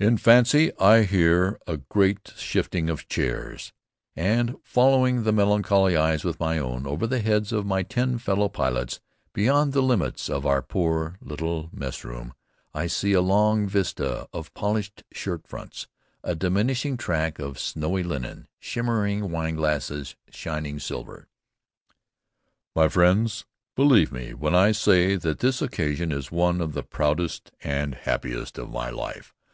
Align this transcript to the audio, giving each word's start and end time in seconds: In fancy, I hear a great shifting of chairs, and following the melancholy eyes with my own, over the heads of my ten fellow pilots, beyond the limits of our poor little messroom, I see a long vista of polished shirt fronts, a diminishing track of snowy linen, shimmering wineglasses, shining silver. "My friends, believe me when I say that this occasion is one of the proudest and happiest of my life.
In 0.00 0.16
fancy, 0.16 0.72
I 0.80 1.02
hear 1.02 1.58
a 1.66 1.76
great 1.76 2.32
shifting 2.38 2.88
of 2.88 3.06
chairs, 3.06 3.74
and 4.16 4.56
following 4.62 5.24
the 5.24 5.30
melancholy 5.32 5.94
eyes 5.94 6.24
with 6.24 6.40
my 6.40 6.56
own, 6.58 6.86
over 6.86 7.06
the 7.06 7.20
heads 7.20 7.52
of 7.52 7.66
my 7.66 7.82
ten 7.82 8.16
fellow 8.16 8.48
pilots, 8.48 8.98
beyond 9.34 9.74
the 9.74 9.82
limits 9.82 10.30
of 10.30 10.46
our 10.46 10.62
poor 10.62 11.18
little 11.20 11.68
messroom, 11.70 12.32
I 12.72 12.86
see 12.86 13.12
a 13.12 13.20
long 13.20 13.68
vista 13.68 14.26
of 14.32 14.54
polished 14.54 15.04
shirt 15.12 15.46
fronts, 15.46 15.86
a 16.24 16.34
diminishing 16.34 16.96
track 16.96 17.38
of 17.38 17.58
snowy 17.58 18.02
linen, 18.02 18.48
shimmering 18.58 19.30
wineglasses, 19.30 20.16
shining 20.30 20.78
silver. 20.78 21.28
"My 22.74 22.88
friends, 22.88 23.44
believe 23.76 24.12
me 24.12 24.32
when 24.32 24.54
I 24.54 24.72
say 24.72 25.16
that 25.16 25.40
this 25.40 25.60
occasion 25.60 26.10
is 26.10 26.32
one 26.32 26.62
of 26.62 26.72
the 26.72 26.82
proudest 26.82 27.50
and 27.62 27.94
happiest 27.96 28.56
of 28.56 28.70
my 28.70 28.88
life. 28.88 29.34